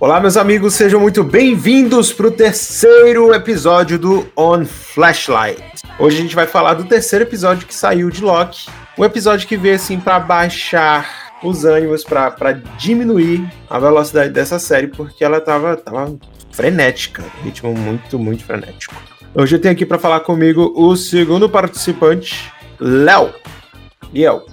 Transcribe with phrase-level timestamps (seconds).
[0.00, 5.60] Olá, meus amigos, sejam muito bem-vindos para o terceiro episódio do On Flashlight.
[5.98, 8.68] Hoje a gente vai falar do terceiro episódio que saiu de Loki.
[8.96, 14.86] Um episódio que veio assim para baixar os ânimos, para diminuir a velocidade dessa série,
[14.86, 16.16] porque ela tava, tava
[16.52, 18.94] frenética, ritmo muito, muito frenético.
[19.34, 23.34] Hoje eu tenho aqui para falar comigo o segundo participante, Léo.
[24.14, 24.44] Léo.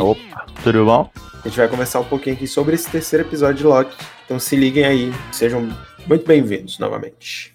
[0.00, 1.10] Opa, tudo bom?
[1.44, 3.96] A gente vai começar um pouquinho aqui sobre esse terceiro episódio de Loki.
[4.24, 5.68] Então se liguem aí, sejam
[6.06, 7.53] muito bem-vindos novamente.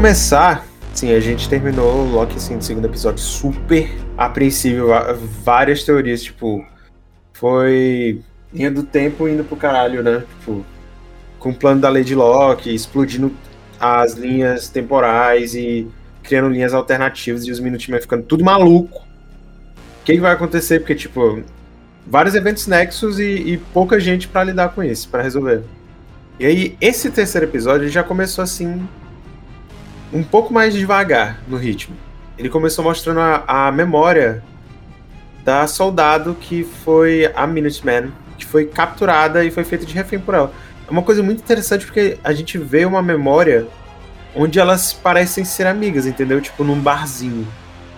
[0.00, 4.88] Começar, sim, a gente terminou o Loki assim, no segundo episódio super apreensível,
[5.44, 6.64] várias teorias, tipo,
[7.34, 10.24] foi linha do tempo indo pro caralho, né?
[10.38, 10.64] Tipo,
[11.38, 13.30] com o plano da Lady Locke, explodindo
[13.78, 15.86] as linhas temporais e
[16.22, 19.00] criando linhas alternativas e os Minutemen ficando tudo maluco.
[19.00, 20.78] O que, que vai acontecer?
[20.78, 21.42] Porque, tipo,
[22.06, 25.62] vários eventos nexos e, e pouca gente para lidar com isso, para resolver.
[26.38, 28.88] E aí, esse terceiro episódio já começou assim,
[30.12, 31.96] um pouco mais devagar no ritmo.
[32.38, 34.42] Ele começou mostrando a, a memória
[35.44, 40.34] da soldado que foi a Minuteman, que foi capturada e foi feita de refém por
[40.34, 40.52] ela.
[40.86, 43.66] É uma coisa muito interessante porque a gente vê uma memória
[44.34, 46.40] onde elas parecem ser amigas, entendeu?
[46.40, 47.46] Tipo, num barzinho.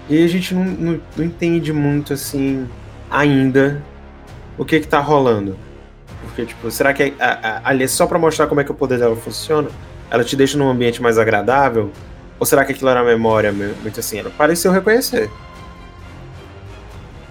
[0.09, 2.69] E a gente não, não, não entende muito, assim,
[3.11, 3.83] ainda
[4.59, 5.57] o que que tá rolando.
[6.23, 7.15] Porque, tipo, será que
[7.65, 9.69] ali é só pra mostrar como é que o poder dela funciona?
[10.13, 11.91] ela te deixa num ambiente mais agradável?
[12.42, 14.19] Ou será que aquilo era memória muito assim?
[14.19, 15.30] Ela pareceu reconhecer.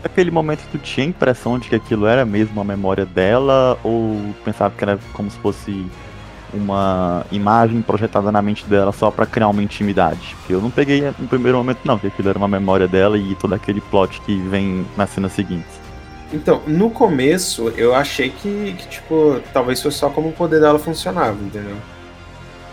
[0.02, 4.34] Naquele momento tu tinha a impressão de que aquilo era mesmo a memória dela ou
[4.46, 5.86] pensava que era como se fosse
[6.54, 10.34] uma imagem projetada na mente dela só para criar uma intimidade?
[10.40, 13.36] Porque eu não peguei no primeiro momento não, que aquilo era uma memória dela e
[13.36, 15.68] todo aquele plot que vem na cena seguinte.
[16.32, 20.80] Então, no começo eu achei que, que tipo, talvez fosse só como o poder dela
[20.80, 21.76] funcionava, entendeu?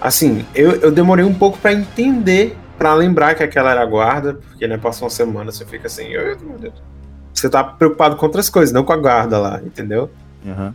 [0.01, 4.35] Assim, eu, eu demorei um pouco para entender, para lembrar que aquela era a guarda,
[4.35, 6.75] porque né, passou uma semana, você fica assim, meu Deus.
[7.35, 10.11] Você tá preocupado com outras coisas, não com a guarda lá, entendeu?
[10.45, 10.73] Uhum.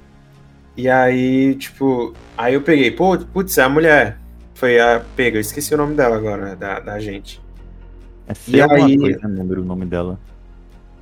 [0.76, 4.18] E aí, tipo, aí eu peguei, pô, putz, é a mulher.
[4.56, 7.42] Foi a pega, eu esqueci o nome dela agora, da, da gente.
[8.28, 10.18] É e aí, coisa, número o nome dela.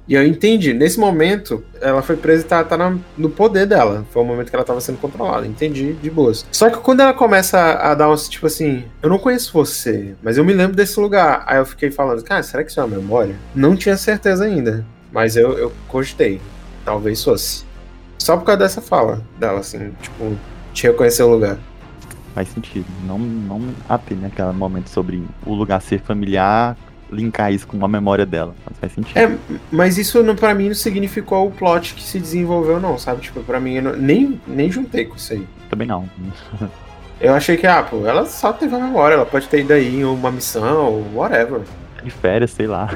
[0.07, 0.73] E eu entendi.
[0.73, 4.05] Nesse momento, ela foi presa e tá, tá na, no poder dela.
[4.11, 5.45] Foi o momento que ela tava sendo controlada.
[5.45, 6.45] Entendi, de boas.
[6.51, 10.15] Só que quando ela começa a, a dar uns, tipo assim, eu não conheço você,
[10.21, 11.43] mas eu me lembro desse lugar.
[11.47, 13.35] Aí eu fiquei falando, cara, será que isso é uma memória?
[13.55, 14.85] Não tinha certeza ainda.
[15.11, 16.41] Mas eu, eu cogitei.
[16.83, 17.63] Talvez fosse.
[18.17, 20.35] Só por causa dessa fala dela, assim, tipo,
[20.73, 21.57] te reconhecer o lugar.
[22.33, 22.85] Faz sentido.
[23.05, 26.77] Não, não apenas aquele momento sobre o lugar ser familiar
[27.11, 28.55] linkar isso com uma memória dela.
[28.65, 29.17] Mas faz sentido.
[29.17, 29.37] É,
[29.71, 33.21] mas isso não, pra mim não significou o plot que se desenvolveu, não, sabe?
[33.21, 35.47] Tipo, pra mim, não, nem, nem juntei com isso aí.
[35.69, 36.09] Também não.
[37.19, 39.99] eu achei que, ah, pô, ela só teve a memória, ela pode ter ido aí
[39.99, 41.61] em uma missão, whatever.
[42.03, 42.93] De férias, sei lá.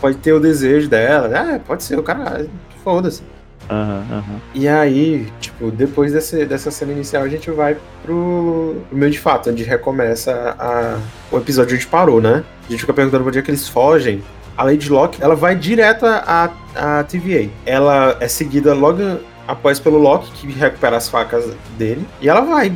[0.00, 1.54] Pode ter o desejo dela.
[1.54, 2.46] É, pode ser, o cara,
[2.82, 3.22] foda-se.
[3.70, 4.40] Uhum, uhum.
[4.54, 9.18] E aí, tipo, depois desse, dessa cena inicial, a gente vai pro, pro meio de
[9.18, 10.98] fato, onde recomeça a,
[11.30, 12.44] o episódio onde parou, né?
[12.66, 14.22] A gente fica perguntando por dia que eles fogem.
[14.56, 17.50] A Lady Locke, ela vai direto à, à TVA.
[17.66, 22.06] Ela é seguida logo após pelo Locke, que recupera as facas dele.
[22.20, 22.72] E ela vai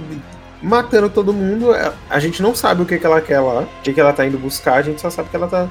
[0.62, 1.70] matando todo mundo.
[2.10, 4.26] A gente não sabe o que, que ela quer lá, o que, que ela tá
[4.26, 5.68] indo buscar, a gente só sabe que ela tá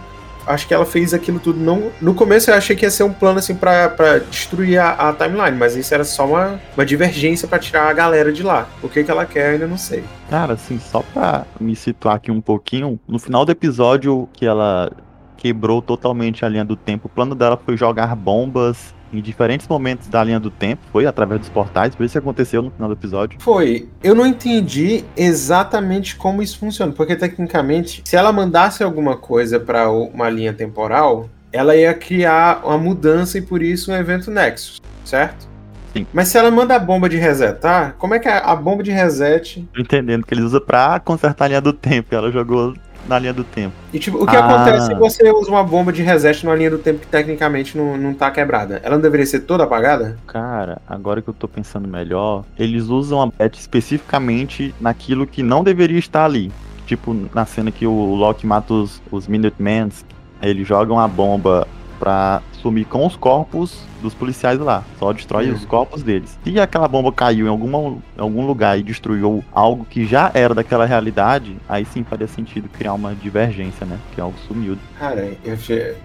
[0.47, 1.91] acho que ela fez aquilo tudo não.
[2.01, 5.57] No começo eu achei que ia ser um plano assim para destruir a, a, timeline,
[5.57, 8.67] mas isso era só uma, uma divergência para tirar a galera de lá.
[8.81, 10.03] O que, que ela quer, eu ainda não sei.
[10.29, 14.91] Cara, assim, só pra me situar aqui um pouquinho, no final do episódio que ela
[15.37, 20.07] quebrou totalmente a linha do tempo, o plano dela foi jogar bombas em diferentes momentos
[20.07, 22.93] da linha do tempo, foi através dos portais, por isso que aconteceu no final do
[22.93, 23.39] episódio.
[23.41, 23.89] Foi.
[24.03, 29.89] Eu não entendi exatamente como isso funciona, porque tecnicamente, se ela mandasse alguma coisa para
[29.89, 35.47] uma linha temporal, ela ia criar uma mudança e por isso um evento Nexus, certo?
[35.93, 36.05] Sim.
[36.13, 39.67] Mas se ela manda a bomba de resetar, como é que a bomba de reset.
[39.73, 42.13] Tô entendendo que eles usam pra consertar a linha do tempo.
[42.13, 42.73] Ela jogou
[43.07, 43.73] na linha do tempo.
[43.93, 44.39] E tipo, o que ah.
[44.39, 47.97] acontece se você usa uma bomba de reset na linha do tempo que tecnicamente não,
[47.97, 48.79] não tá quebrada?
[48.83, 50.17] Ela não deveria ser toda apagada?
[50.27, 55.63] Cara, agora que eu tô pensando melhor, eles usam a bet especificamente naquilo que não
[55.63, 56.51] deveria estar ali.
[56.85, 60.05] Tipo, na cena que o Loki mata os, os Minutemans,
[60.41, 61.67] eles jogam a bomba
[61.99, 64.83] pra sumir com os corpos dos policiais lá.
[64.99, 66.37] Só destrói os corpos deles.
[66.43, 70.53] Se aquela bomba caiu em, alguma, em algum lugar e destruiu algo que já era
[70.53, 73.97] daquela realidade, aí sim faria sentido criar uma divergência, né?
[74.13, 74.77] Que algo sumiu.
[74.99, 75.57] Cara, eu,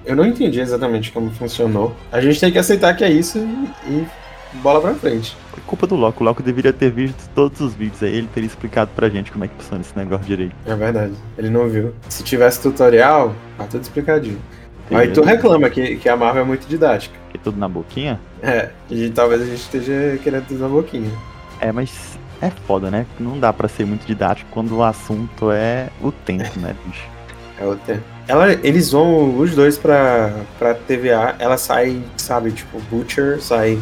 [0.04, 1.94] eu não entendi exatamente como funcionou.
[2.10, 4.06] A gente tem que aceitar que é isso e, e
[4.54, 5.36] bola pra frente.
[5.50, 6.22] Foi culpa do Loki.
[6.22, 8.14] O Loki deveria ter visto todos os vídeos aí.
[8.14, 10.54] Ele teria explicado pra gente como é que funciona esse negócio direito.
[10.66, 11.14] É verdade.
[11.38, 11.94] Ele não viu.
[12.08, 14.38] Se tivesse tutorial, tá tudo explicadinho.
[14.90, 17.14] Aí tu reclama que, que a Marvel é muito didática.
[17.30, 18.20] que tudo na boquinha.
[18.42, 21.10] É, e talvez a gente esteja querendo tudo na boquinha.
[21.60, 23.06] É, mas é foda, né?
[23.18, 27.04] Não dá pra ser muito didático quando o assunto é o tempo, né, bicho?
[27.60, 28.02] É o tempo.
[28.26, 33.78] Ela, eles vão os dois pra, pra TVA, ela sai, sabe, tipo, Butcher, sai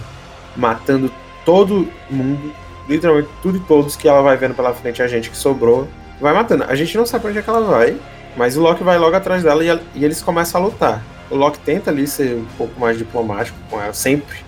[0.55, 1.11] matando
[1.47, 2.53] todo mundo,
[2.87, 5.89] literalmente tudo e todos que ela vai vendo pela frente, a gente que sobrou,
[6.21, 6.65] vai matando.
[6.65, 7.97] A gente não sabe pra onde é que ela vai,
[8.37, 11.05] mas o Loki vai logo atrás dela e, e eles começam a lutar.
[11.31, 14.39] O Loki tenta ali ser um pouco mais diplomático com ela, sempre.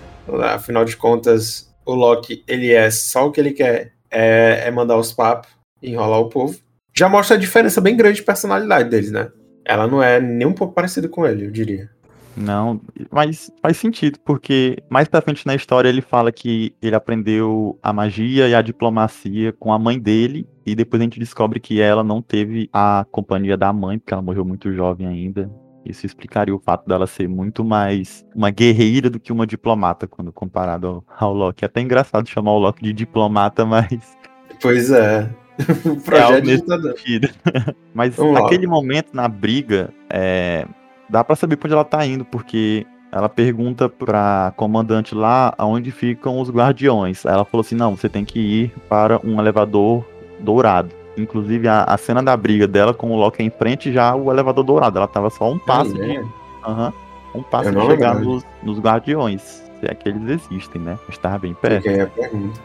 [0.55, 4.97] Afinal de contas, o Loki, ele é só o que ele quer, é, é mandar
[4.97, 5.51] os papos
[5.83, 6.57] enrolar o povo.
[6.95, 9.31] Já mostra a diferença bem grande de personalidade deles, né?
[9.65, 11.91] Ela não é nem um pouco parecida com ele, eu diria.
[12.37, 12.81] Não,
[13.11, 17.93] mas faz sentido, porque mais pra frente na história ele fala que ele aprendeu a
[17.93, 22.03] magia e a diplomacia com a mãe dele, e depois a gente descobre que ela
[22.03, 25.51] não teve a companhia da mãe, porque ela morreu muito jovem ainda.
[25.85, 30.33] Isso explicaria o fato dela ser muito mais uma guerreira do que uma diplomata, quando
[30.33, 31.65] comparado ao, ao Loki.
[31.65, 34.17] É até engraçado chamar o Loki de diplomata, mas
[34.61, 35.29] Pois é.
[35.85, 36.97] o algo projeto nesse dando.
[36.97, 37.29] sentido.
[37.93, 38.43] Mas Vamos lá.
[38.43, 40.67] naquele momento, na briga, é,
[41.09, 45.91] dá pra saber pra onde ela tá indo, porque ela pergunta pra comandante lá aonde
[45.91, 47.25] ficam os guardiões.
[47.27, 50.05] Aí ela falou assim: não, você tem que ir para um elevador
[50.41, 50.91] dourado.
[51.17, 54.65] Inclusive, a, a cena da briga dela com o Loki em frente já o elevador
[54.65, 54.97] dourado.
[54.99, 56.17] Ela tava só um passo Ah, de.
[56.17, 56.25] é?
[56.65, 56.93] aham,
[57.35, 59.63] um passo de chegar nos, nos guardiões.
[59.79, 60.99] Se é que eles existem, né?
[61.07, 61.87] Mas tava bem perto.
[61.89, 62.59] Aí a pergunta.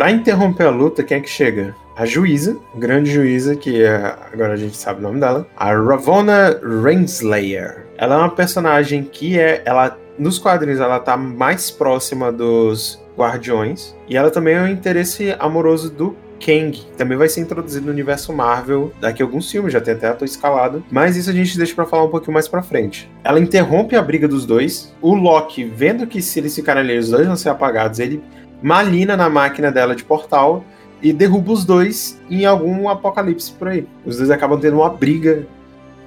[0.00, 1.76] Pra interromper a luta, quem é que chega?
[1.94, 6.58] A juíza, grande juíza, que é, agora a gente sabe o nome dela, a Ravonna
[6.82, 7.84] Renslayer.
[7.98, 13.94] Ela é uma personagem que é, ela nos quadrinhos ela tá mais próxima dos Guardiões
[14.08, 17.92] e ela também é um interesse amoroso do Kang, que também vai ser introduzido no
[17.92, 21.58] universo Marvel daqui a alguns filmes, já tem até ator escalado, mas isso a gente
[21.58, 23.06] deixa pra falar um pouquinho mais pra frente.
[23.22, 27.10] Ela interrompe a briga dos dois, o Loki, vendo que se eles ficarem ali, os
[27.10, 28.22] dois vão ser apagados, ele
[28.62, 30.64] malina na máquina dela de portal
[31.02, 33.86] e derruba os dois em algum apocalipse por aí.
[34.04, 35.46] Os dois acabam tendo uma briga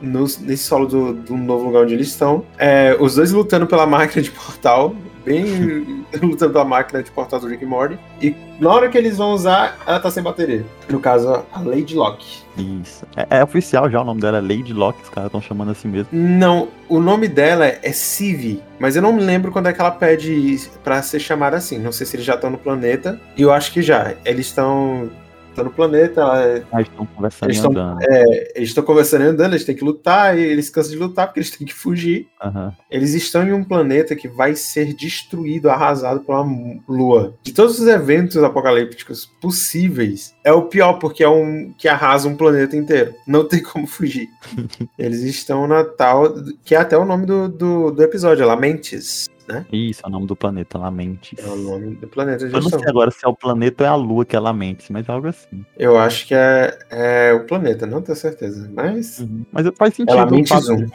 [0.02, 2.44] nesse solo do, do novo lugar onde eles estão.
[2.58, 4.94] É, os dois lutando pela máquina de portal,
[5.26, 7.98] bem lutando pela máquina de portal do Rick Morty.
[8.22, 10.66] E na hora que eles vão usar, ela tá sem bateria.
[10.90, 12.44] No caso, a Lady Locke.
[12.58, 13.06] Isso.
[13.16, 15.88] É, é oficial já o nome dela, é Lady Locke, os caras estão chamando assim
[15.88, 16.10] mesmo.
[16.12, 19.92] Não, o nome dela é Civi, mas eu não me lembro quando é que ela
[19.92, 21.80] pede pra ser chamada assim.
[21.80, 23.20] Não sei se eles já estão no planeta.
[23.36, 24.14] E eu acho que já.
[24.24, 25.10] Eles estão
[25.54, 28.00] estão no planeta, ela- Ah, estão conversando Eles e tão- andando.
[28.02, 31.28] é, eles estão conversando e andando, eles têm que lutar, e eles cansam de lutar
[31.28, 32.28] porque eles têm que fugir.
[32.44, 32.74] Aham.
[32.90, 36.46] Eles estão em um planeta que vai ser destruído, arrasado pela
[36.88, 37.36] lua.
[37.44, 42.36] De todos os eventos apocalípticos possíveis, é o pior, porque é um que arrasa um
[42.36, 43.14] planeta inteiro.
[43.28, 44.28] Não tem como fugir.
[44.98, 46.34] Eles estão na tal.
[46.66, 49.66] que é até o nome do, do, do episódio, é Lamentes, né?
[49.72, 51.40] Isso, é o nome do planeta, Lamentes.
[51.40, 53.88] É o nome do planeta Eu eles não sei agora se é o planeta ou
[53.88, 55.66] é a lua que é Lamentes, mas algo assim.
[55.78, 58.70] Eu acho que é, é o planeta, não tenho certeza.
[58.74, 59.26] Mas.
[59.52, 60.88] Mas faz É sentido Lamentes 1.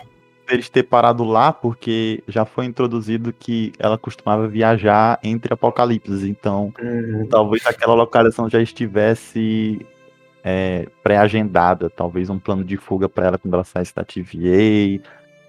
[0.48, 6.72] deles ter parado lá, porque já foi introduzido que ela costumava viajar entre apocalipses, então
[6.80, 7.26] Uhum.
[7.28, 9.86] talvez aquela localização já estivesse
[10.42, 15.02] é, pré-agendada, talvez um plano de fuga para ela quando ela saísse da TVA,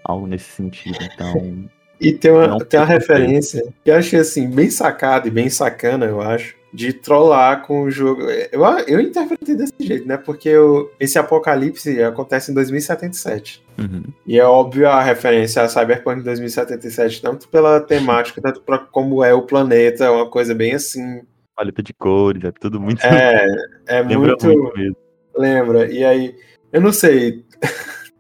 [0.04, 0.98] algo nesse sentido.
[1.14, 5.32] Então, E tem uma, Não tem uma referência que eu achei assim, bem sacada e
[5.32, 8.22] bem sacana, eu acho, de trollar com o jogo.
[8.52, 10.16] Eu, eu interpretei desse jeito, né?
[10.18, 13.62] Porque o- esse apocalipse acontece em 2077.
[13.78, 19.24] uhum, E é óbvio a referência a Cyberpunk 2077, tanto pela temática, tanto pra como
[19.24, 21.22] é o planeta, é uma coisa bem assim.
[21.56, 23.04] paleta de cores, é tudo muito.
[23.04, 23.46] É,
[23.88, 24.46] é lembra muito.
[24.46, 24.96] muito mesmo.
[25.38, 25.92] Lembra?
[25.92, 26.36] E aí,
[26.72, 27.44] eu não sei.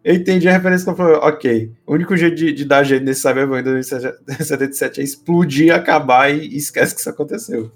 [0.10, 1.72] Eu entendi a referência que eu falei, ok.
[1.86, 6.96] O único jeito de, de dar jeito nesse Cyberpunk 2077 é explodir, acabar e, esquece
[6.96, 7.72] que isso aconteceu.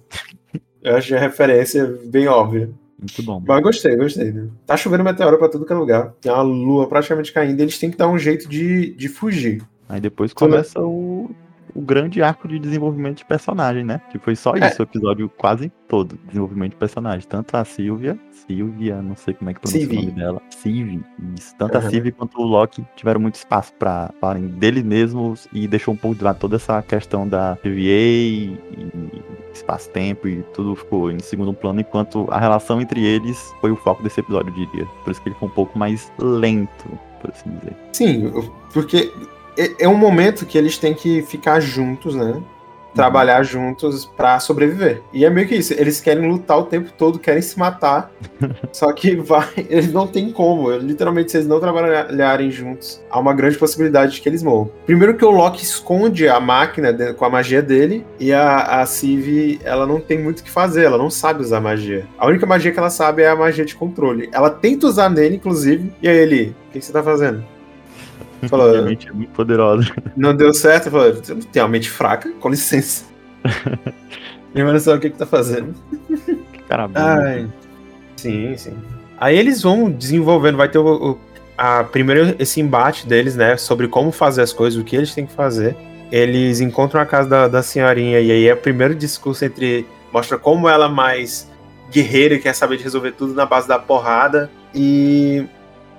[0.82, 2.72] Eu achei a referência bem óbvia.
[2.98, 3.40] Muito bom.
[3.48, 4.32] Mas gostei, gostei.
[4.32, 4.48] Né?
[4.66, 6.12] Tá chovendo meteoro pra tudo que é lugar.
[6.20, 9.62] Tem uma lua praticamente caindo eles têm que dar um jeito de, de fugir.
[9.88, 11.30] Aí depois não- começa o,
[11.76, 14.00] o grande arco de desenvolvimento de personagem, né?
[14.12, 14.68] Que foi só É.
[14.68, 17.28] isso, o episódio quase todo, desenvolvimento de personagem.
[17.28, 19.98] Tanto a Sylvia, Sylvia, não sei como é que pronuncia Sylvie.
[19.98, 20.42] o nome dela.
[20.50, 21.04] Sylvie,
[21.38, 21.56] isso.
[21.58, 21.88] Tanto Aham.
[21.88, 25.98] a Sylvie quanto o Loki tiveram muito espaço pra falarem deles mesmos e deixou um
[25.98, 28.58] pouco de lado toda essa questão da TVA e
[29.54, 34.02] espaço-tempo e tudo ficou em segundo plano, enquanto a relação entre eles foi o foco
[34.04, 34.86] desse episódio, eu diria.
[35.04, 36.90] Por isso que ele foi um pouco mais lento,
[37.22, 37.76] por assim dizer.
[37.94, 38.32] Sim,
[38.74, 39.12] porque
[39.58, 42.42] é, é um momento que eles têm que ficar juntos, né?
[42.94, 45.02] Trabalhar juntos pra sobreviver.
[45.12, 48.12] E é meio que isso, eles querem lutar o tempo todo, querem se matar.
[48.72, 50.70] só que vai, eles não tem como.
[50.78, 54.70] Literalmente, se eles não trabalharem juntos, há uma grande possibilidade de que eles morram.
[54.86, 59.60] Primeiro que o Loki esconde a máquina com a magia dele, e a, a Sylvie,
[59.64, 62.06] ela não tem muito o que fazer, ela não sabe usar magia.
[62.20, 64.30] A única magia que ela sabe é a magia de controle.
[64.32, 67.44] Ela tenta usar nele, inclusive, e aí ele, o que, que você tá fazendo?
[68.50, 69.88] Falou, Minha mente é muito poderosa.
[70.16, 72.32] não deu certo, não tem uma mente fraca?
[72.40, 73.06] Com licença.
[74.54, 75.74] Minha mãe não sabe o que que tá fazendo.
[76.54, 77.00] Que cara bom.
[77.00, 77.48] Ai.
[78.16, 78.74] Sim, sim.
[79.20, 81.20] Aí eles vão desenvolvendo, vai ter o, o-
[81.58, 85.26] a, primeiro esse embate deles, né, sobre como fazer as coisas, o que eles têm
[85.26, 85.76] que fazer.
[86.12, 90.38] Eles encontram a casa da, da senhorinha e aí é o primeiro discurso entre mostra
[90.38, 91.50] como ela é mais
[91.92, 95.44] guerreira e quer saber de resolver tudo na base da porrada e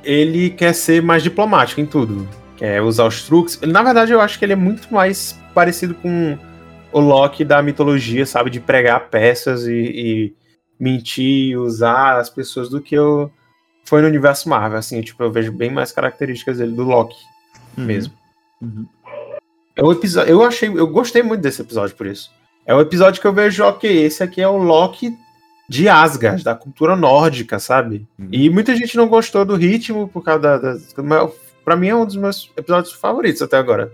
[0.05, 2.29] ele quer ser mais diplomático em tudo.
[2.57, 3.59] Quer usar os truques.
[3.63, 6.39] Ele, na verdade, eu acho que ele é muito mais parecido com
[6.93, 8.51] o Loki da mitologia, sabe?
[8.51, 10.35] De pregar peças e, e
[10.79, 13.31] mentir, usar as pessoas do que eu
[13.85, 14.79] foi no universo Marvel.
[14.79, 17.17] Assim, tipo, eu vejo bem mais características dele do Loki
[17.77, 18.15] Uhum, mesmo.
[18.63, 18.87] uhum.
[19.77, 22.31] É o episódio, eu achei, eu gostei muito desse episódio por isso.
[22.65, 25.13] É o episódio que eu vejo, ok, esse aqui é o Loki
[25.69, 28.07] de Asgard, da cultura nórdica, sabe?
[28.19, 28.29] Uhum.
[28.31, 31.33] E muita gente não gostou do ritmo por causa da, da mas
[31.65, 33.93] pra mim é um dos meus episódios favoritos até agora.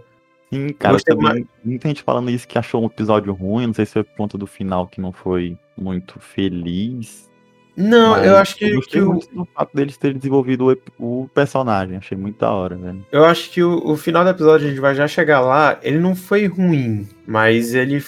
[0.53, 3.87] Sim, cara, Gostei também, muita gente falando isso que achou um episódio ruim, não sei
[3.87, 7.31] se foi por conta do final que não foi muito feliz.
[7.77, 11.23] Não, eu acho que, eu gostei que o, muito do fato deles terem desenvolvido o,
[11.23, 13.07] o personagem, achei muito da hora, velho.
[13.12, 16.00] eu acho que o, o final do episódio a gente vai já chegar lá, ele
[16.00, 18.05] não foi ruim, mas ele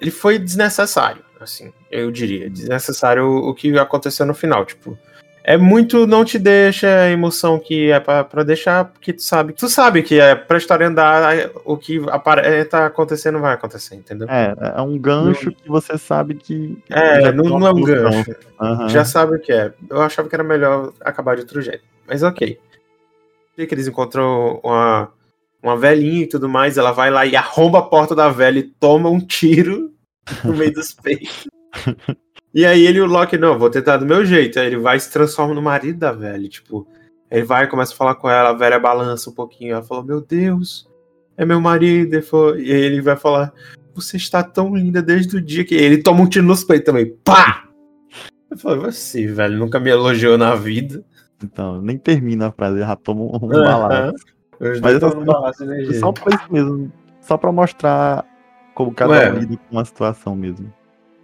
[0.00, 4.98] ele foi desnecessário, assim, eu diria, desnecessário o, que aconteceu no final, tipo,
[5.48, 9.52] é muito não te deixa a emoção que é pra, pra deixar, porque tu sabe,
[9.52, 14.28] tu sabe que é pra história andar, o que aparenta acontecendo vai acontecer, entendeu?
[14.28, 16.76] É, é um gancho que você sabe que.
[16.90, 18.34] É, não, uma não é um gancho.
[18.60, 18.88] Aham.
[18.88, 19.72] Já sabe o que é.
[19.88, 21.84] Eu achava que era melhor acabar de outro jeito.
[22.08, 22.58] Mas ok.
[23.56, 25.12] E que eles encontram uma,
[25.62, 26.76] uma velhinha e tudo mais.
[26.76, 29.94] Ela vai lá e arromba a porta da velha e toma um tiro
[30.44, 31.46] no meio dos peitos.
[32.54, 34.58] E aí ele o Loki, não, vou tentar do meu jeito.
[34.58, 36.48] Aí ele vai e se transforma no marido da velha.
[36.48, 36.86] Tipo,
[37.30, 39.74] ele vai e começa a falar com ela, a velha balança um pouquinho.
[39.74, 40.88] Ela falou, meu Deus,
[41.36, 42.14] é meu marido.
[42.58, 43.52] E aí ele vai falar,
[43.94, 45.74] você está tão linda desde o dia que.
[45.74, 47.14] Ele toma um tiro nos peitos também.
[47.24, 47.64] Pá!
[48.50, 51.04] Eu falei, você, velho, nunca me elogiou na vida.
[51.44, 54.14] Então, nem termina a frase, já toma um um balaço.
[54.58, 56.00] Mas essas estão no balaço energia.
[56.00, 56.92] Só pra isso mesmo.
[57.20, 58.24] Só pra mostrar
[58.76, 59.32] como cada Ué.
[59.32, 60.70] um lida com a situação mesmo.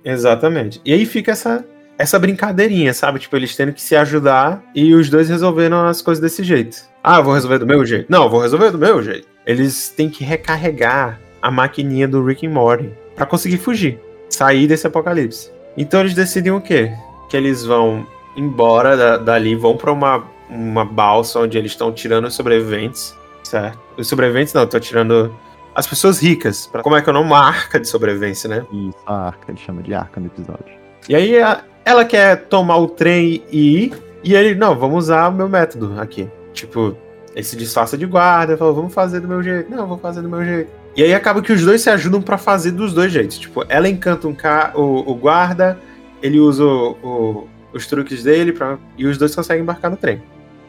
[0.04, 0.80] Exatamente.
[0.84, 1.64] E aí fica essa,
[1.98, 3.18] essa brincadeirinha, sabe?
[3.18, 6.78] Tipo, eles tendo que se ajudar e os dois resolveram as coisas desse jeito.
[7.04, 8.06] Ah, eu vou resolver do meu jeito.
[8.10, 9.28] Não, vou resolver do meu jeito.
[9.46, 14.86] Eles têm que recarregar a maquininha do Rick and Morty pra conseguir fugir, sair desse
[14.86, 15.50] apocalipse.
[15.76, 16.90] Então eles decidem o quê?
[17.28, 18.06] Que eles vão
[18.36, 23.78] embora da- dali, vão pra uma, uma balsa onde eles estão tirando os sobreviventes, certo?
[23.98, 25.34] Os sobreviventes não, estão tirando
[25.74, 26.66] as pessoas ricas.
[26.66, 27.26] Pra, como é que é o nome?
[27.26, 28.64] Uma arca de sobrevivência, né?
[28.72, 30.74] Isso, a arca, ele chama de arca no episódio.
[31.08, 35.28] E aí a- ela quer tomar o trem e ir, e ele, não, vamos usar
[35.28, 36.28] o meu método aqui.
[36.52, 36.96] Tipo,
[37.34, 39.70] ele se disfarça de guarda, fala, vamos fazer do meu jeito.
[39.70, 40.70] Não, vou fazer do meu jeito.
[40.94, 43.38] E aí acaba que os dois se ajudam pra fazer dos dois jeitos.
[43.38, 44.72] Tipo, ela encanta um ca...
[44.74, 45.78] o, o guarda,
[46.22, 48.78] ele usa o- o- os truques dele pra...
[48.98, 50.22] e os dois conseguem embarcar no trem.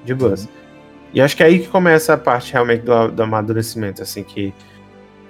[0.06, 0.48] De boas.
[1.14, 4.52] E acho que é aí que começa a parte realmente do, do amadurecimento, assim, que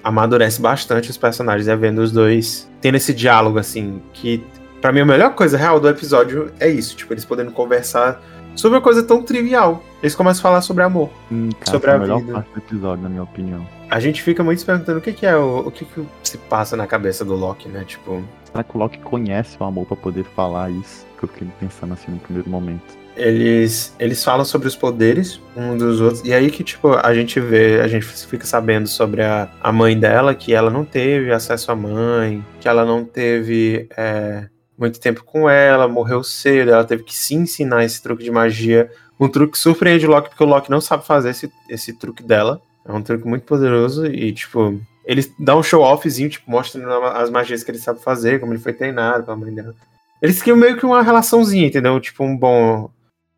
[0.03, 4.43] amadurece bastante os personagens, é vendo os dois tendo esse diálogo, assim, que
[4.81, 8.21] Pra mim, a melhor coisa real do episódio é isso, tipo, eles podendo conversar
[8.53, 9.81] sobre uma coisa tão trivial.
[10.01, 11.09] Eles começam a falar sobre amor.
[11.31, 12.33] Hum, cara, Sobre a a melhor vida.
[12.33, 13.65] parte do episódio, na minha opinião.
[13.89, 16.37] A gente fica muito se perguntando o que, que é, o, o que, que se
[16.37, 17.85] passa na cabeça do Loki, né?
[17.87, 21.05] Tipo, Será que o Loki conhece o amor pra poder falar isso?
[21.17, 22.83] Que eu fiquei pensando assim no primeiro momento.
[23.15, 27.39] Eles, eles falam sobre os poderes um dos outros, e aí que, tipo, a gente
[27.39, 31.71] vê, a gente fica sabendo sobre a, a mãe dela, que ela não teve acesso
[31.71, 37.03] à mãe, que ela não teve é, muito tempo com ela, morreu cedo, ela teve
[37.03, 38.89] que se ensinar esse truque de magia.
[39.19, 42.23] Um truque que surpreende o Loki, porque o Loki não sabe fazer esse, esse truque
[42.23, 42.61] dela.
[42.85, 47.63] É um truque muito poderoso e, tipo, ele dá um show-offzinho, tipo, mostrando as magias
[47.63, 49.75] que ele sabe fazer, como ele foi treinado pela mãe dela.
[50.21, 51.99] Eles criam meio que uma relaçãozinha, entendeu?
[51.99, 52.89] Tipo, um bom.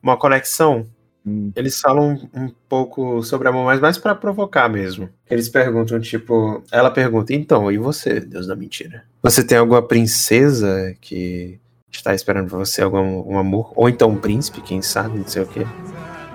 [0.06, 0.86] Uma conexão.
[1.26, 1.52] Hum.
[1.56, 5.10] Eles falam um pouco sobre amor, mas mais para provocar mesmo.
[5.28, 6.64] Eles perguntam, tipo.
[6.72, 9.04] Ela pergunta, então, e você, Deus da mentira?
[9.24, 11.60] Você tem alguma princesa que
[11.92, 13.74] está esperando por você algum um amor?
[13.76, 15.66] Ou então um príncipe, quem sabe, não sei o quê.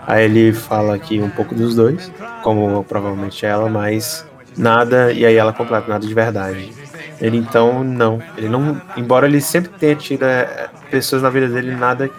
[0.05, 2.11] Aí ele fala aqui um pouco dos dois,
[2.43, 6.73] como provavelmente ela, mas nada, e aí ela completa nada de verdade.
[7.21, 11.77] Ele então não, ele não, embora ele sempre tenha tido é, pessoas na vida dele,
[11.77, 12.11] nada,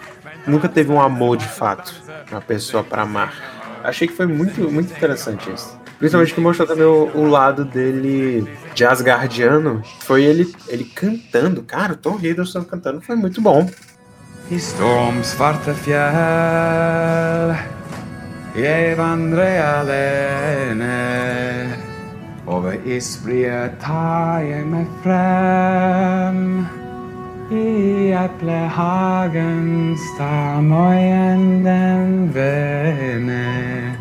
[0.46, 1.94] nunca teve um amor de fato,
[2.30, 3.34] uma pessoa para amar.
[3.84, 5.80] Achei que foi muito, muito interessante isso.
[5.98, 9.82] Principalmente que mostrou também o, o, lado dele de Asgardiano.
[10.00, 11.62] Foi ele, ele cantando.
[11.62, 13.70] Cara, o Tom Hiddleston cantando foi muito bom.
[14.50, 16.02] Storm Svartefjell
[18.54, 20.84] Jeg vandrer alene.
[22.46, 26.81] Over isbreet tar meg frem.
[27.52, 33.96] i Äpplehagen Stamojen den vene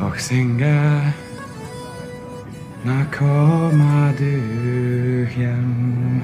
[0.00, 1.12] och synge
[2.82, 6.20] När kommer du hem?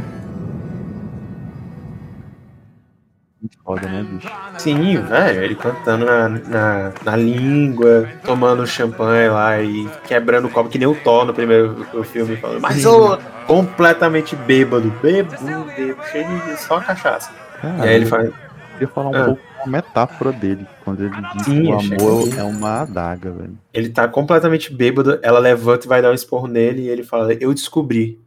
[3.43, 3.51] Hjem?
[3.65, 4.29] foda, né, bicho?
[4.59, 10.69] Sim, velho, ele cantando na, na, na, língua, tomando champanhe lá e quebrando o copo,
[10.69, 16.41] que nem o Thor no primeiro filme, falando, mas ô, completamente bêbado, bêbado, bêbado, cheio
[16.47, 17.33] de só cachaça.
[17.63, 18.27] e aí ele faz.
[18.27, 18.33] Eu
[18.73, 19.25] queria falar um ah.
[19.27, 23.59] pouco uma metáfora dele, quando ele diz Sim, que o amor é uma adaga, velho.
[23.73, 27.33] Ele tá completamente bêbado, ela levanta e vai dar um esporro nele e ele fala,
[27.35, 28.19] eu descobri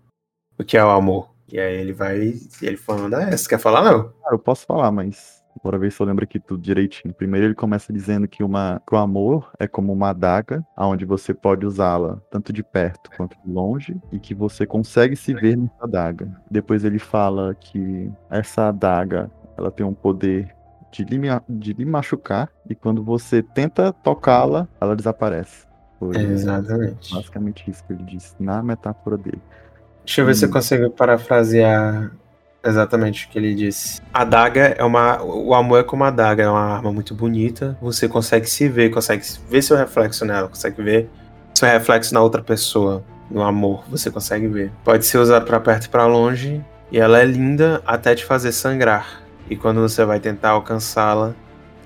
[0.57, 1.32] o que é o amor.
[1.53, 2.33] E aí ele vai.
[2.63, 4.09] Ele falando, ah, você quer falar não?
[4.23, 5.43] Cara, eu posso falar, mas.
[5.63, 7.13] Bora ver se eu lembro aqui tudo direitinho.
[7.13, 11.31] Primeiro ele começa dizendo que, uma, que o amor é como uma adaga, onde você
[11.31, 15.83] pode usá-la tanto de perto quanto de longe, e que você consegue se ver nessa
[15.83, 16.27] adaga.
[16.49, 20.53] Depois ele fala que essa adaga ela tem um poder
[20.91, 25.67] de lhe, de lhe machucar, e quando você tenta tocá-la, ela desaparece.
[25.99, 27.13] Foi Exatamente.
[27.13, 29.41] Basicamente isso que ele disse na metáfora dele.
[30.05, 30.35] Deixa eu ver hum.
[30.35, 30.53] se eu hum.
[30.53, 32.11] consigo parafrasear
[32.65, 34.01] exatamente o que ele disse.
[34.13, 35.21] A daga é uma.
[35.21, 37.77] O amor é como a daga, é uma arma muito bonita.
[37.81, 41.09] Você consegue se ver, consegue ver seu reflexo nela, consegue ver
[41.53, 43.03] seu reflexo na outra pessoa.
[43.29, 44.71] No amor, você consegue ver.
[44.83, 46.63] Pode ser usado para perto e para longe.
[46.91, 49.23] E ela é linda até te fazer sangrar.
[49.49, 51.33] E quando você vai tentar alcançá-la,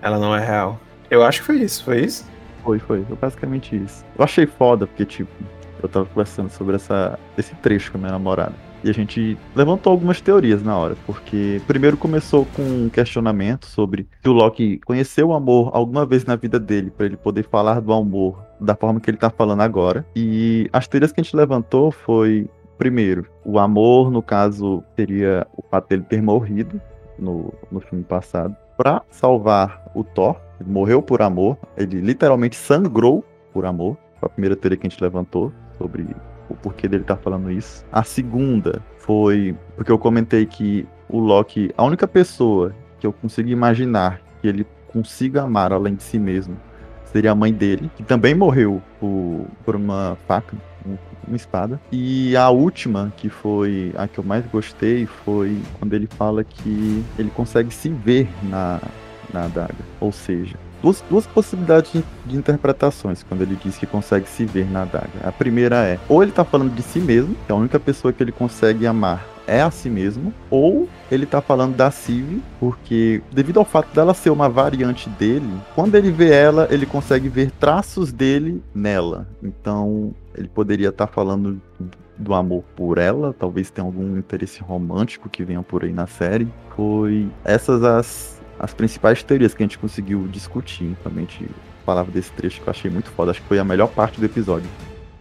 [0.02, 0.80] ela não é real.
[1.10, 2.26] Eu acho que foi isso, foi isso?
[2.68, 3.04] Foi, foi.
[3.06, 4.06] Foi basicamente isso.
[4.18, 5.32] Eu achei foda, porque, tipo,
[5.82, 8.54] eu tava conversando sobre essa, esse trecho com a minha namorada.
[8.84, 14.06] E a gente levantou algumas teorias na hora, porque primeiro começou com um questionamento sobre
[14.22, 17.80] se o Loki conheceu o amor alguma vez na vida dele, para ele poder falar
[17.80, 20.06] do amor da forma que ele tá falando agora.
[20.14, 25.64] E as teorias que a gente levantou foi, primeiro, o amor, no caso, seria o
[25.64, 26.80] fato dele ter morrido
[27.18, 30.38] no, no filme passado, para salvar o Thor.
[30.60, 33.98] Ele morreu por amor, ele literalmente sangrou por amor.
[34.20, 36.08] Foi a primeira teoria que a gente levantou sobre
[36.50, 37.86] o porquê dele estar tá falando isso.
[37.92, 43.50] A segunda foi porque eu comentei que o Loki, a única pessoa que eu consigo
[43.50, 46.58] imaginar que ele consiga amar além de si mesmo
[47.06, 50.56] seria a mãe dele, que também morreu por, por uma faca,
[51.28, 51.80] uma espada.
[51.92, 57.04] E a última, que foi a que eu mais gostei, foi quando ele fala que
[57.18, 58.80] ele consegue se ver na,
[59.34, 59.76] na adaga.
[60.00, 64.70] Ou seja, duas, duas possibilidades de, de, interpretações quando ele diz que consegue se ver
[64.70, 65.10] na adaga.
[65.24, 68.14] A primeira é, ou ele está falando de si mesmo, que é a única pessoa
[68.14, 73.22] que ele consegue amar é a si mesmo, ou ele tá falando da Civ, porque
[73.32, 77.52] devido ao fato dela ser uma variante dele, quando ele vê ela, ele consegue ver
[77.52, 79.28] traços dele nela.
[79.42, 81.62] Então, ele poderia estar tá falando
[82.18, 86.48] do amor por ela, talvez tenha algum interesse romântico que venha por aí na série.
[86.76, 90.96] Foi essas as as principais teorias que a gente conseguiu discutir.
[91.04, 91.50] Também a gente
[91.86, 93.32] falava desse trecho que eu achei muito foda.
[93.32, 94.70] Acho que foi a melhor parte do episódio.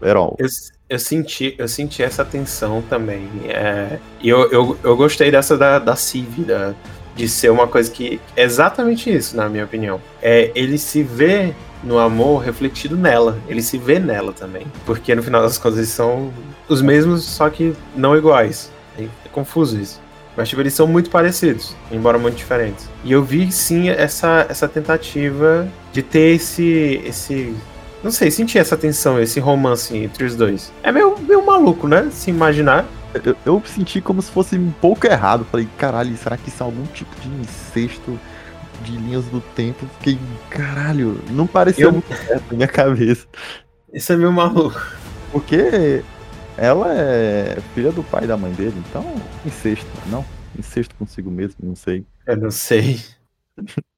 [0.02, 0.36] Herol.
[0.38, 0.46] Eu,
[0.88, 3.28] eu, senti, eu senti essa tensão também.
[3.48, 6.74] É, e eu, eu, eu gostei dessa da, da Civ, da,
[7.14, 8.20] de ser uma coisa que.
[8.36, 10.00] É exatamente isso, na minha opinião.
[10.22, 13.38] É, ele se vê no amor refletido nela.
[13.48, 14.66] Ele se vê nela também.
[14.84, 16.32] Porque no final das contas eles são
[16.68, 18.70] os mesmos, só que não iguais.
[18.98, 20.00] É, é confuso isso.
[20.36, 22.86] Mas, tipo, eles são muito parecidos, embora muito diferentes.
[23.02, 27.00] E eu vi, sim, essa, essa tentativa de ter esse.
[27.04, 27.54] esse
[28.02, 30.72] não sei, sentir essa tensão, esse romance entre os dois.
[30.82, 32.08] É meio, meio maluco, né?
[32.10, 32.84] Se imaginar.
[33.24, 35.44] Eu, eu senti como se fosse um pouco errado.
[35.50, 38.18] Falei, caralho, será que isso é algum tipo de incesto
[38.82, 39.86] de linhas do tempo?
[39.98, 40.18] Fiquei,
[40.50, 41.92] caralho, não pareceu eu...
[41.92, 43.26] muito certo na minha cabeça.
[43.92, 44.80] Isso é meio maluco.
[45.32, 46.02] Porque
[46.56, 49.04] ela é filha do pai e da mãe dele, então
[49.44, 50.24] incesto, não?
[50.58, 52.04] Incesto consigo mesmo, não sei.
[52.26, 53.00] Eu não sei.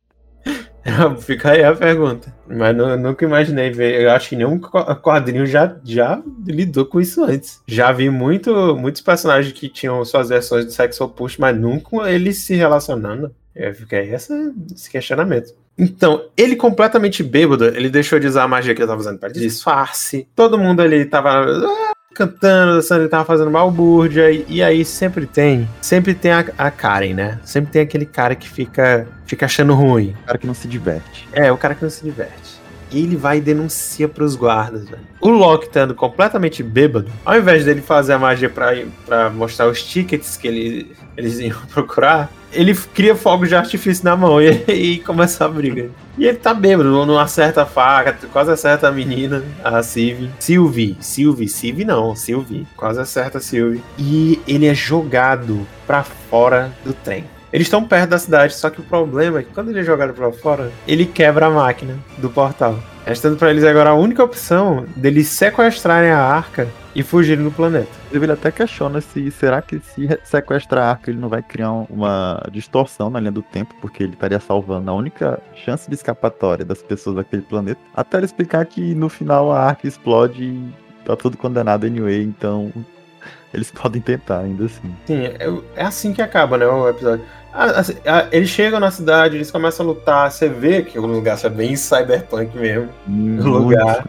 [1.21, 2.33] Fica aí a pergunta.
[2.47, 4.03] Mas não, nunca imaginei ver.
[4.03, 7.61] Eu acho que nenhum quadrinho já, já lidou com isso antes.
[7.67, 12.39] Já vi muito, muitos personagens que tinham suas versões de sexo oposto, mas nunca eles
[12.39, 13.35] se relacionando.
[13.75, 14.35] Fica aí essa,
[14.73, 15.53] esse questionamento.
[15.77, 19.29] Então, ele completamente bêbado, ele deixou de usar a magia que ele tava usando para
[19.29, 20.29] disfarce.
[20.35, 24.31] Todo mundo ali tava ah, cantando, dançando, ele tava fazendo balbúrdia.
[24.31, 27.39] E, e aí sempre tem, sempre tem a, a, Karen, né?
[27.45, 30.15] Sempre tem aquele cara que fica, fica achando ruim.
[30.23, 31.29] O cara que não se diverte.
[31.33, 32.58] É, o cara que não se diverte.
[32.93, 35.03] Ele vai e denuncia pros guardas, velho.
[35.21, 38.73] O Loki estando completamente bêbado, ao invés dele fazer a magia pra,
[39.07, 44.17] pra mostrar os tickets que ele, eles iam procurar, ele cria fogos de artifício na
[44.17, 45.91] mão e, e começa a briga.
[46.17, 50.31] E ele tá bêbado, não acerta a faca, quase acerta a menina, a Sylvie.
[50.39, 52.67] Sylvie, Sylvie, Sylvie não, Sylvie.
[52.77, 53.83] Quase acerta a Sylvie.
[53.97, 57.25] E ele é jogado pra fora do trem.
[57.53, 60.13] Eles estão perto da cidade, só que o problema é que quando ele é jogado
[60.13, 62.79] pra fora, ele quebra a máquina do portal.
[63.07, 67.89] Restando para eles agora a única opção deles sequestrarem a arca e fugirem do planeta.
[68.13, 72.43] Ele até questiona se será que se sequestrar a arca ele não vai criar uma
[72.51, 76.83] distorção na linha do tempo, porque ele estaria salvando a única chance de escapatória das
[76.83, 77.81] pessoas daquele planeta.
[77.95, 82.73] Até ele explicar que no final a arca explode e tá tudo condenado anyway, então
[83.55, 84.95] eles podem tentar ainda assim.
[85.07, 85.39] Sim, é,
[85.77, 87.25] é assim que acaba, né, o episódio.
[87.53, 87.95] Assim,
[88.31, 91.75] eles chegam na cidade, eles começam a lutar, você vê que o lugar é bem
[91.77, 92.89] cyberpunk mesmo.
[93.09, 94.09] Hum, o lugar.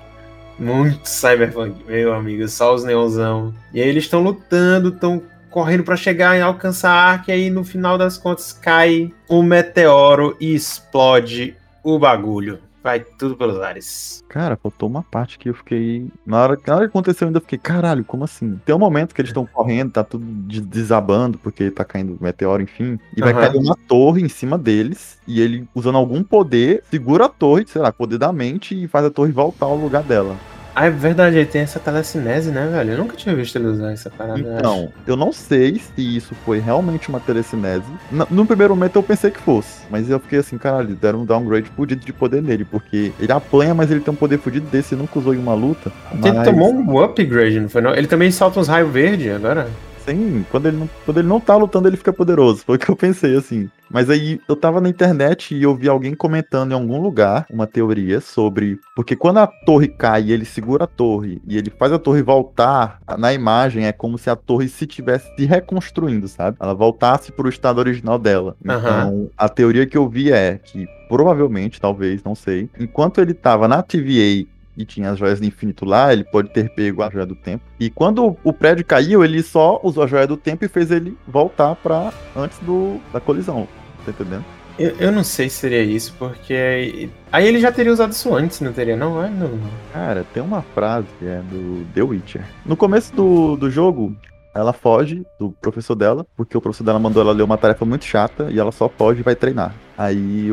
[0.58, 3.54] Muito cyberpunk, meu amigo, só os neonzão.
[3.74, 7.50] E aí eles estão lutando, estão correndo para chegar e alcançar a arca, e aí
[7.50, 14.24] no final das contas cai um meteoro e explode o bagulho vai tudo pelos ares.
[14.30, 16.08] Cara, faltou uma parte que eu fiquei.
[16.26, 18.60] Na hora, na hora que aconteceu, eu ainda fiquei, caralho, como assim?
[18.66, 23.00] Tem um momento que eles estão correndo, tá tudo desabando, porque tá caindo meteoro, enfim.
[23.16, 25.18] E vai cair uma torre em cima deles.
[25.28, 29.06] E ele, usando algum poder, segura a torre, sei lá, poder da mente e faz
[29.06, 30.36] a torre voltar ao lugar dela.
[30.80, 32.92] Ah, é verdade, ele tem essa telecinese, né, velho?
[32.92, 34.40] Eu nunca tinha visto ele usar essa parada.
[34.40, 37.84] Então, eu não sei se isso foi realmente uma telecinese.
[38.10, 41.26] No, no, primeiro momento eu pensei que fosse, mas eu fiquei assim, caralho, deram um
[41.26, 44.96] downgrade fudido de poder nele, porque ele apanha, mas ele tem um poder fudido desse,
[44.96, 45.92] nunca usou em uma luta.
[46.14, 46.34] Mas...
[46.34, 47.94] Ele tomou um upgrade, não foi não?
[47.94, 49.68] Ele também solta uns raios verdes agora.
[50.10, 52.64] Sim, quando ele, não, quando ele não tá lutando, ele fica poderoso.
[52.66, 53.70] Foi o que eu pensei, assim.
[53.90, 57.66] Mas aí eu tava na internet e eu vi alguém comentando em algum lugar uma
[57.66, 58.80] teoria sobre.
[58.96, 63.02] Porque quando a torre cai ele segura a torre e ele faz a torre voltar,
[63.18, 66.58] na imagem é como se a torre se tivesse se reconstruindo, sabe?
[66.60, 68.56] Ela voltasse pro estado original dela.
[68.64, 69.30] Então, uhum.
[69.38, 73.82] a teoria que eu vi é que provavelmente, talvez, não sei, enquanto ele tava na
[73.82, 74.46] TVA
[74.80, 77.66] e tinha as joias do infinito lá, ele pode ter pego a joia do tempo.
[77.78, 81.18] E quando o prédio caiu, ele só usou a joia do tempo e fez ele
[81.28, 83.68] voltar para antes do, da colisão.
[84.06, 84.46] Tá entendendo?
[84.80, 87.10] Eu, eu, não sei se seria isso, porque.
[87.30, 89.22] Aí ele já teria usado isso antes, não teria, não?
[89.22, 89.70] É, não, não.
[89.92, 92.46] Cara, tem uma frase que é do The Witcher.
[92.66, 94.16] No começo do, do jogo,
[94.56, 98.06] ela foge do professor dela, porque o professor dela mandou ela ler uma tarefa muito
[98.06, 99.76] chata e ela só foge e vai treinar.
[99.98, 100.50] Aí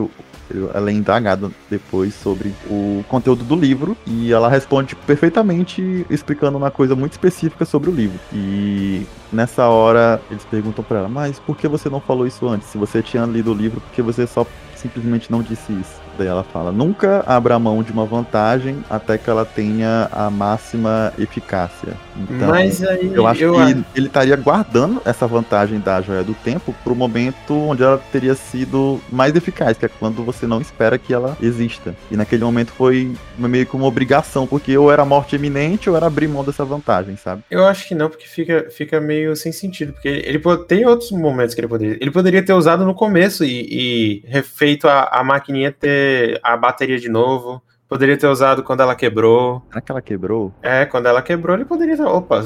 [0.75, 6.71] ela é indagada depois sobre o conteúdo do livro e ela responde perfeitamente explicando uma
[6.71, 8.19] coisa muito específica sobre o livro.
[8.33, 12.69] E nessa hora eles perguntam para ela: "Mas por que você não falou isso antes?
[12.69, 16.27] Se você tinha lido o livro, por que você só simplesmente não disse isso?" Daí
[16.27, 21.95] ela fala: nunca abra mão de uma vantagem até que ela tenha a máxima eficácia.
[22.17, 23.55] Então, Mas aí, eu acho eu...
[23.55, 27.99] que ele estaria guardando essa vantagem da joia do tempo para o momento onde ela
[28.11, 31.95] teria sido mais eficaz, que é quando você não espera que ela exista.
[32.11, 36.07] E naquele momento foi meio que uma obrigação, porque ou era morte iminente ou era
[36.07, 37.43] abrir mão dessa vantagem, sabe?
[37.51, 41.11] Eu acho que não, porque fica, fica meio sem sentido, porque ele, ele tem outros
[41.11, 41.99] momentos que ele poderia.
[42.01, 46.06] Ele poderia ter usado no começo e, e refeito a, a maquininha ter
[46.43, 47.63] a bateria de novo.
[47.89, 49.63] Poderia ter usado quando ela quebrou.
[49.69, 50.53] Será que ela quebrou?
[50.61, 52.03] É, quando ela quebrou, ele poderia ter.
[52.03, 52.41] Opa!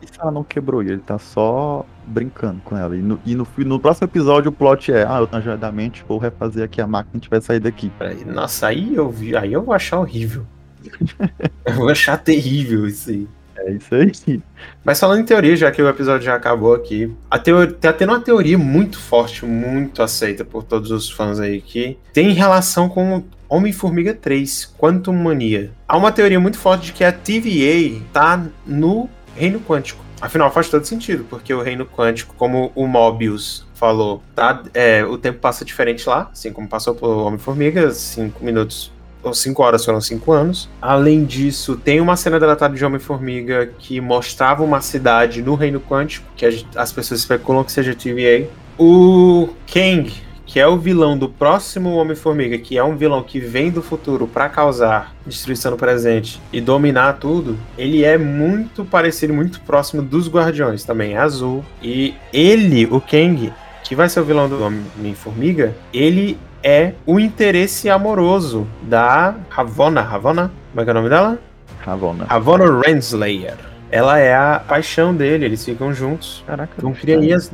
[0.00, 0.82] E se ela não quebrou?
[0.82, 2.96] E ele tá só brincando com ela.
[2.96, 6.02] E no, e no, no próximo episódio o plot é: ah, eu tô da mente,
[6.08, 7.92] vou refazer aqui a máquina e a gente vai sair daqui.
[8.24, 10.46] Nossa, aí eu vi, aí eu vou achar horrível.
[11.66, 13.28] eu vou achar terrível isso aí.
[13.66, 14.42] É isso aí.
[14.84, 18.10] Mas falando em teoria, já que o episódio já acabou aqui, a teoria, tá tendo
[18.10, 23.24] uma teoria muito forte, muito aceita por todos os fãs aí, que tem relação com
[23.48, 25.72] Homem-Formiga 3, Quantum Mania.
[25.86, 30.04] Há uma teoria muito forte de que a TVA tá no reino quântico.
[30.20, 35.16] Afinal, faz todo sentido, porque o reino quântico, como o Mobius falou, tá, é, o
[35.16, 40.00] tempo passa diferente lá, assim como passou pro Homem-Formiga, cinco minutos ou 5 horas foram
[40.00, 40.68] 5 anos.
[40.80, 46.26] Além disso, tem uma cena delatada de Homem-Formiga que mostrava uma cidade no Reino Quântico,
[46.36, 48.48] que as pessoas especulam que seja TVA.
[48.78, 50.12] O Kang,
[50.46, 54.26] que é o vilão do próximo Homem-Formiga, que é um vilão que vem do futuro
[54.26, 60.28] para causar destruição no presente e dominar tudo, ele é muito parecido, muito próximo dos
[60.28, 61.64] Guardiões, também é azul.
[61.82, 63.52] E ele, o Kang,
[63.84, 70.00] que vai ser o vilão do Homem-Formiga, ele é o interesse amoroso da Ravonna.
[70.00, 70.50] Ravonna?
[70.70, 71.38] Como é que é o nome dela?
[71.80, 72.24] Ravonna.
[72.24, 73.56] Ravonna Renslayer.
[73.90, 76.44] Ela é a paixão dele, eles ficam juntos.
[76.46, 77.50] Caraca, então cria, as,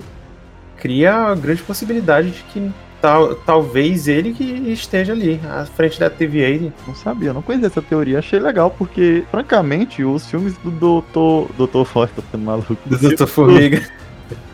[0.76, 6.10] cria a grande possibilidade de que tal, talvez ele que esteja ali, à frente da
[6.10, 6.72] TVA.
[6.86, 8.18] Não sabia, não conhecia essa teoria.
[8.18, 11.50] Achei legal, porque, francamente, os filmes do Doutor.
[11.56, 12.76] Doutor Forte, tô ficando maluco.
[12.86, 13.82] Do Doutor Formiga.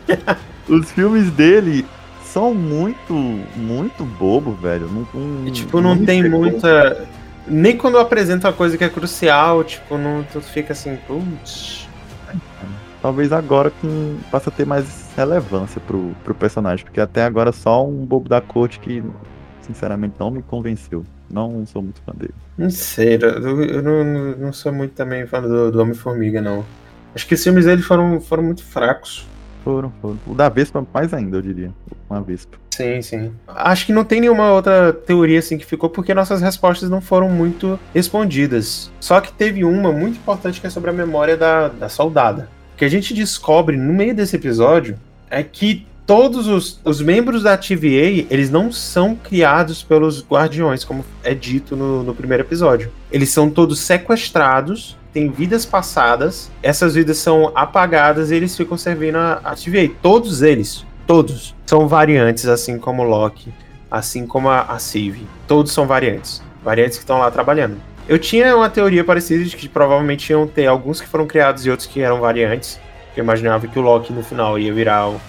[0.67, 1.85] os filmes dele
[2.31, 3.13] são muito,
[3.55, 4.87] muito bobo, velho.
[4.87, 7.05] Não, não, e, tipo, não, não tem muita.
[7.47, 11.87] Nem quando apresenta uma coisa que é crucial, tipo, não, tu fica assim, putz.
[13.01, 17.85] Talvez agora com, passa a ter mais relevância pro, pro personagem, porque até agora só
[17.85, 19.03] um bobo da corte que,
[19.61, 21.03] sinceramente, não me convenceu.
[21.29, 22.35] Não sou muito fã dele.
[22.57, 24.03] Não sei, eu, eu não,
[24.37, 26.63] não sou muito também fã do, do Homem-Formiga, não.
[27.15, 29.25] Acho que os filmes dele foram, foram muito fracos.
[29.63, 30.19] Foram, foram.
[30.25, 31.71] O da Vespa mais ainda, eu diria.
[32.09, 32.57] Uma Vespa.
[32.71, 33.31] Sim, sim.
[33.47, 37.29] Acho que não tem nenhuma outra teoria assim que ficou porque nossas respostas não foram
[37.29, 38.91] muito respondidas.
[38.99, 42.49] Só que teve uma muito importante que é sobre a memória da, da soldada.
[42.73, 44.97] O que a gente descobre no meio desse episódio
[45.29, 51.05] é que todos os, os membros da TVA, eles não são criados pelos guardiões, como
[51.23, 52.91] é dito no, no primeiro episódio.
[53.11, 59.17] Eles são todos sequestrados têm vidas passadas, essas vidas são apagadas e eles ficam servindo
[59.17, 59.91] a, a TVA.
[60.01, 63.53] Todos eles, todos, são variantes, assim como Loki,
[63.89, 64.77] assim como a, a.
[65.47, 66.41] Todos são variantes.
[66.63, 67.77] Variantes que estão lá trabalhando.
[68.07, 71.69] Eu tinha uma teoria parecida de que provavelmente iam ter alguns que foram criados e
[71.69, 72.79] outros que eram variantes.
[73.15, 75.21] Eu imaginava que o Loki no final ia virar o,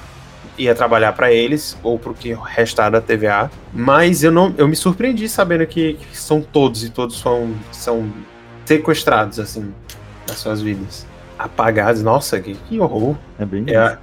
[0.58, 4.76] ia trabalhar para eles ou pro que restar da TVA, mas eu não eu me
[4.76, 8.10] surpreendi sabendo que, que são todos e todos são são
[8.64, 9.72] sequestrados, assim,
[10.26, 11.06] das suas vidas.
[11.38, 12.02] Apagados.
[12.02, 13.16] Nossa, que, que horror.
[13.38, 13.96] É bem é,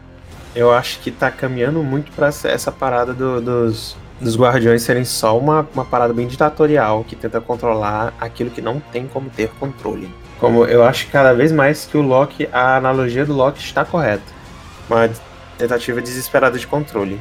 [0.55, 5.37] Eu acho que tá caminhando muito para essa parada do, dos, dos guardiões serem só
[5.37, 10.13] uma, uma parada bem ditatorial que tenta controlar aquilo que não tem como ter controle.
[10.39, 14.23] Como eu acho cada vez mais que o Loki, a analogia do Loki está correta.
[14.89, 15.09] Uma
[15.57, 17.19] tentativa desesperada de controle.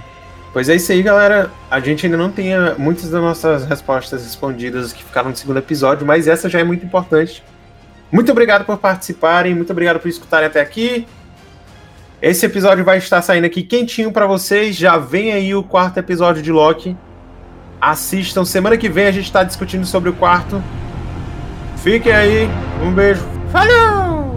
[0.53, 1.51] Pois é isso aí, galera.
[1.71, 6.07] A gente ainda não tem muitas das nossas respostas respondidas que ficaram no segundo episódio,
[6.07, 7.43] mas essa já é muito importante.
[8.11, 11.07] Muito obrigado por participarem, muito obrigado por escutarem até aqui.
[12.21, 14.75] Esse episódio vai estar saindo aqui quentinho para vocês.
[14.75, 16.97] Já vem aí o quarto episódio de Loki.
[17.81, 18.45] Assistam.
[18.45, 20.63] Semana que vem a gente está discutindo sobre o quarto.
[21.77, 22.49] Fiquem aí.
[22.83, 23.25] Um beijo.
[23.53, 24.28] Falou!